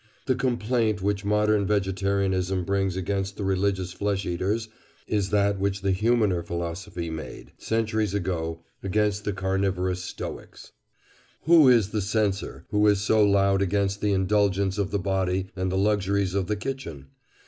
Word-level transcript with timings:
The 0.25 0.33
complaint 0.33 1.03
which 1.03 1.23
modern 1.23 1.67
vegetarianism 1.67 2.63
brings 2.63 2.95
against 2.97 3.37
the 3.37 3.43
religious 3.43 3.93
flesh 3.93 4.25
eaters 4.25 4.67
is 5.05 5.29
that 5.29 5.59
which 5.59 5.81
the 5.83 5.91
humaner 5.91 6.41
philosophy 6.41 7.11
made, 7.11 7.51
centuries 7.59 8.15
ago, 8.15 8.63
against 8.81 9.25
the 9.25 9.31
carnivorous 9.31 10.03
stoics: 10.03 10.71
"Who 11.43 11.69
is 11.69 11.91
this 11.91 12.09
censor 12.09 12.65
who 12.71 12.87
is 12.87 12.99
so 13.01 13.23
loud 13.23 13.61
against 13.61 14.01
the 14.01 14.11
indulgence 14.11 14.79
of 14.79 14.89
the 14.89 14.97
body 14.97 15.51
and 15.55 15.71
the 15.71 15.77
luxuries 15.77 16.33
of 16.33 16.47
the 16.47 16.55
kitchen? 16.55 17.09